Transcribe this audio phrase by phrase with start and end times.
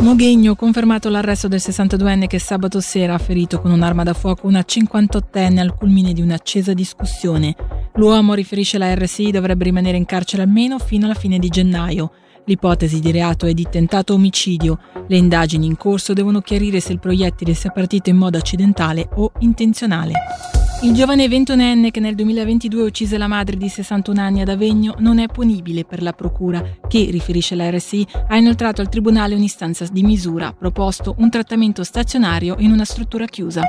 [0.00, 4.64] Moghegno, confermato l'arresto del 62enne che sabato sera ha ferito con un'arma da fuoco una
[4.66, 7.54] 58enne al culmine di un'accesa discussione.
[7.96, 12.12] L'uomo, riferisce la RSI, dovrebbe rimanere in carcere almeno fino alla fine di gennaio.
[12.46, 14.78] L'ipotesi di reato è di tentato omicidio.
[15.06, 19.32] Le indagini in corso devono chiarire se il proiettile sia partito in modo accidentale o
[19.40, 20.59] intenzionale.
[20.82, 25.18] Il giovane ventunenne che nel 2022 uccise la madre di 61 anni ad Avegno non
[25.18, 30.02] è punibile per la procura, che, riferisce la RSI, ha inoltrato al tribunale un'istanza di
[30.02, 33.60] misura, proposto un trattamento stazionario in una struttura chiusa.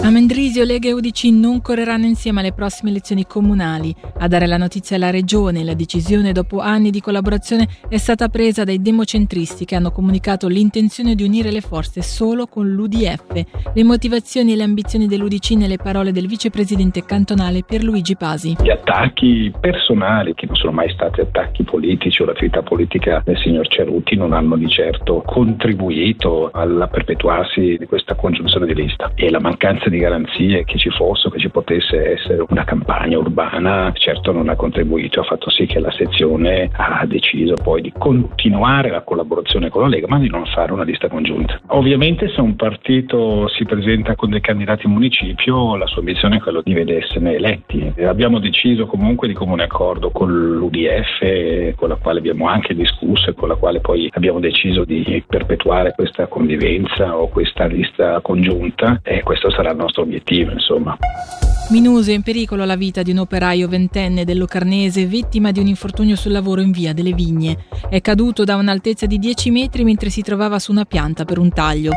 [0.00, 3.94] A Mendrisio Lega e UDC non correranno insieme alle prossime elezioni comunali.
[4.18, 8.64] A dare la notizia alla Regione, la decisione dopo anni di collaborazione è stata presa
[8.64, 13.72] dai democentristi che hanno comunicato l'intenzione di unire le forze solo con l'UDF.
[13.72, 18.56] Le motivazioni e le ambizioni dell'UDC nelle parole del vicepresidente cantonale Pierluigi Pasi.
[18.60, 23.68] Gli attacchi personali, che non sono mai stati attacchi politici o l'attività politica del signor
[23.68, 29.38] Ceruti, non hanno di certo contribuito al perpetuarsi di questa congiunzione di lista e la
[29.38, 34.48] mancanza di garanzie che ci fosse, che ci potesse essere una campagna urbana, certo non
[34.48, 39.68] ha contribuito, ha fatto sì che la sezione ha deciso poi di continuare la collaborazione
[39.68, 41.60] con la Lega, ma di non fare una lista congiunta.
[41.68, 46.40] Ovviamente se un partito si presenta con dei candidati in municipio, la sua ambizione è
[46.40, 47.92] quella di vedersene eletti.
[48.02, 53.34] Abbiamo deciso comunque di comune accordo con l'UDF, con la quale abbiamo anche discusso e
[53.34, 59.22] con la quale poi abbiamo deciso di perpetuare questa convivenza o questa lista congiunta e
[59.22, 60.96] questo sarà il nostro obiettivo, insomma.
[61.70, 65.66] Minuso è in pericolo la vita di un operaio ventenne del Locarnese vittima di un
[65.66, 67.64] infortunio sul lavoro in via delle Vigne.
[67.88, 71.50] È caduto da un'altezza di 10 metri mentre si trovava su una pianta per un
[71.50, 71.92] taglio.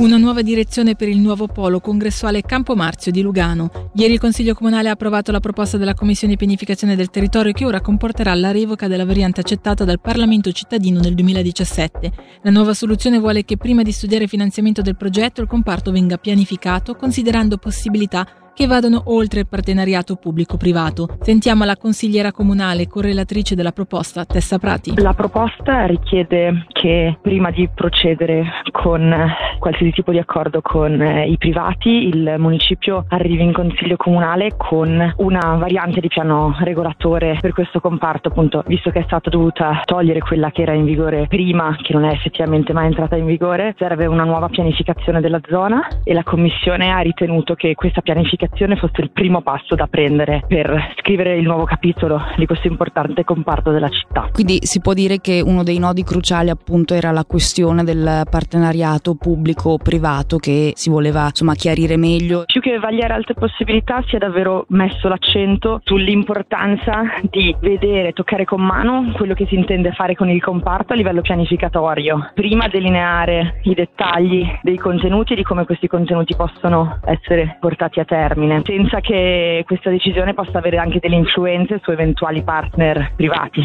[0.00, 3.90] Una nuova direzione per il nuovo polo congressuale Campo Marzio di Lugano.
[3.96, 7.82] Ieri il Consiglio Comunale ha approvato la proposta della Commissione Pianificazione del Territorio che ora
[7.82, 12.12] comporterà la revoca della variante accettata dal Parlamento cittadino nel 2017.
[12.40, 16.94] La nuova soluzione vuole che prima di studiare finanziamento del progetto il comparto venga pianificato
[16.94, 21.16] considerando possibilità che vadano oltre il partenariato pubblico-privato.
[21.20, 25.00] Sentiamo la consigliera comunale correlatrice della proposta, Tessa Prati.
[25.00, 29.14] La proposta richiede che prima di procedere con
[29.58, 35.14] qualsiasi tipo di accordo con eh, i privati, il municipio arrivi in consiglio comunale con
[35.16, 40.20] una variante di piano regolatore per questo comparto, appunto, visto che è stata dovuta togliere
[40.20, 44.06] quella che era in vigore prima, che non è effettivamente mai entrata in vigore, serve
[44.06, 49.02] una nuova pianificazione della zona e la commissione ha ritenuto che questa pianificazione comunicazione fosse
[49.02, 53.88] il primo passo da prendere per scrivere il nuovo capitolo di questo importante comparto della
[53.88, 54.30] città.
[54.32, 59.14] Quindi si può dire che uno dei nodi cruciali appunto era la questione del partenariato
[59.14, 62.44] pubblico-privato che si voleva insomma chiarire meglio.
[62.46, 68.62] Più che vagliare altre possibilità si è davvero messo l'accento sull'importanza di vedere, toccare con
[68.62, 73.74] mano quello che si intende fare con il comparto a livello pianificatorio, prima delineare i
[73.74, 79.00] dettagli dei contenuti e di come questi contenuti possono essere portati a termine termine, senza
[79.00, 83.62] che questa decisione possa avere anche delle influenze su eventuali partner privati.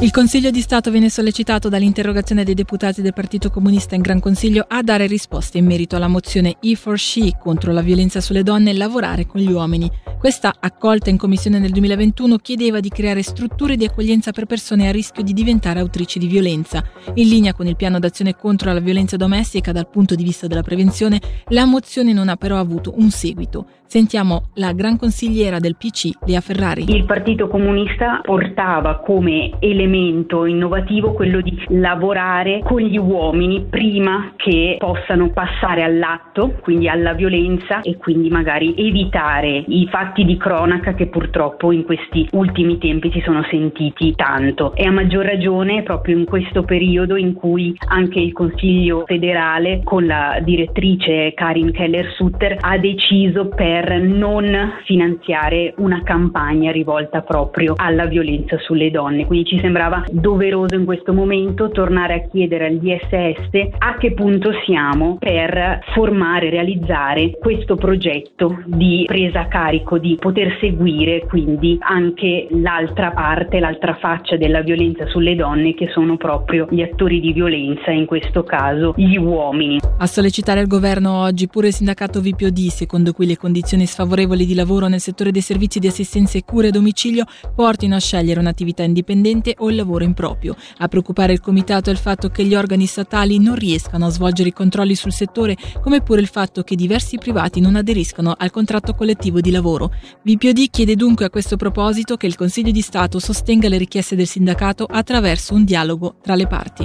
[0.00, 4.64] Il Consiglio di Stato viene sollecitato dall'interrogazione dei deputati del Partito Comunista in Gran Consiglio
[4.66, 8.70] a dare risposte in merito alla mozione E for She contro la violenza sulle donne
[8.70, 9.88] e lavorare con gli uomini.
[10.24, 14.90] Questa, accolta in commissione nel 2021, chiedeva di creare strutture di accoglienza per persone a
[14.90, 16.82] rischio di diventare autrici di violenza.
[17.12, 20.62] In linea con il piano d'azione contro la violenza domestica dal punto di vista della
[20.62, 23.66] prevenzione, la mozione non ha però avuto un seguito.
[23.84, 26.86] Sentiamo la gran consigliera del PC, Lea Ferrari.
[26.88, 34.78] Il Partito Comunista portava come elemento innovativo quello di lavorare con gli uomini prima che
[34.78, 41.06] possano passare all'atto, quindi alla violenza e quindi magari evitare i fatti di cronaca che
[41.06, 44.74] purtroppo in questi ultimi tempi si sono sentiti tanto.
[44.76, 50.06] E a maggior ragione proprio in questo periodo in cui anche il Consiglio federale con
[50.06, 58.04] la direttrice Karin Keller-Sutter ha deciso per per non finanziare una campagna rivolta proprio alla
[58.04, 59.26] violenza sulle donne.
[59.26, 64.52] Quindi ci sembrava doveroso in questo momento tornare a chiedere al DSS a che punto
[64.66, 72.46] siamo per formare, realizzare questo progetto di presa a carico, di poter seguire quindi anche
[72.50, 77.90] l'altra parte, l'altra faccia della violenza sulle donne che sono proprio gli attori di violenza,
[77.90, 79.78] in questo caso gli uomini.
[79.96, 84.54] A sollecitare il governo oggi pure il sindacato VPOD, secondo cui le condizioni sfavorevoli di
[84.54, 87.24] lavoro nel settore dei servizi di assistenza e cure a domicilio
[87.54, 90.56] portino a scegliere un'attività indipendente o il lavoro improprio.
[90.78, 94.48] A preoccupare il comitato è il fatto che gli organi statali non riescano a svolgere
[94.48, 98.94] i controlli sul settore, come pure il fatto che diversi privati non aderiscano al contratto
[98.94, 99.92] collettivo di lavoro.
[100.22, 104.26] VPOD chiede dunque a questo proposito che il Consiglio di Stato sostenga le richieste del
[104.26, 106.82] sindacato attraverso un dialogo tra le parti.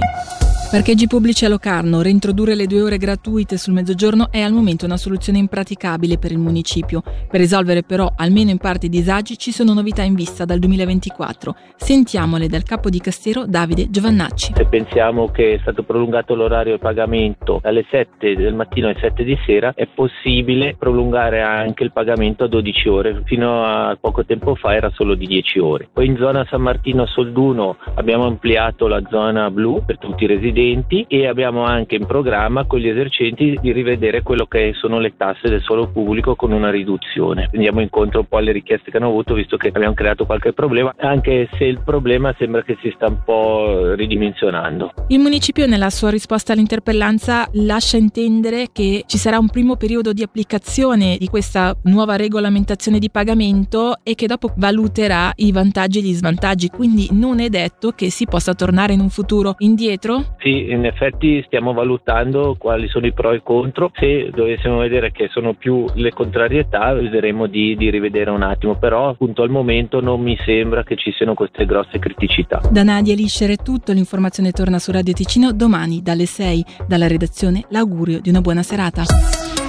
[0.70, 4.96] Parcheggi pubblici a Locarno, reintrodurre le due ore gratuite sul mezzogiorno è al momento una
[4.96, 7.02] soluzione impraticabile per il municipio.
[7.02, 11.56] Per risolvere però almeno in parte i disagi ci sono novità in vista dal 2024.
[11.74, 14.52] Sentiamole dal capo di Castero Davide Giovannacci.
[14.54, 19.24] Se pensiamo che è stato prolungato l'orario di pagamento dalle 7 del mattino alle 7
[19.24, 23.22] di sera, è possibile prolungare anche il pagamento a 12 ore.
[23.24, 25.88] Fino a poco tempo fa era solo di 10 ore.
[25.92, 30.58] Poi in zona San Martino Solduno abbiamo ampliato la zona blu per tutti i residenti
[30.60, 35.14] residenti e abbiamo anche in programma con gli esercenti di rivedere quello che sono le
[35.16, 37.48] tasse del suolo pubblico con una riduzione.
[37.52, 40.94] Andiamo incontro un po' alle richieste che hanno avuto visto che abbiamo creato qualche problema,
[40.98, 44.92] anche se il problema sembra che si sta un po' ridimensionando.
[45.08, 50.22] Il municipio nella sua risposta all'interpellanza lascia intendere che ci sarà un primo periodo di
[50.22, 56.12] applicazione di questa nuova regolamentazione di pagamento e che dopo valuterà i vantaggi e gli
[56.12, 60.36] svantaggi, quindi non è detto che si possa tornare in un futuro indietro?
[60.38, 63.92] Sì, sì, in effetti stiamo valutando quali sono i pro e i contro.
[63.94, 69.10] Se dovessimo vedere che sono più le contrarietà, vedremo di, di rivedere un attimo, però
[69.10, 72.60] appunto al momento non mi sembra che ci siano queste grosse criticità.
[72.70, 76.64] Da Nadia Liscer è tutto, l'informazione torna su Radio Ticino domani dalle 6.
[76.86, 79.59] Dalla redazione l'augurio di una buona serata.